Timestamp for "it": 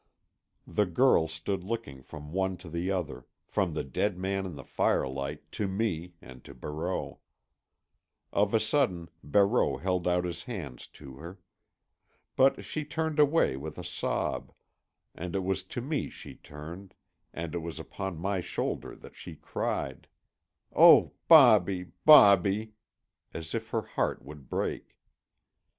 15.35-15.43, 17.53-17.59